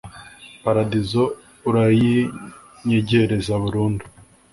paradizo 0.63 1.21
urayinyegereza 1.69 3.53
burundu 3.63 4.05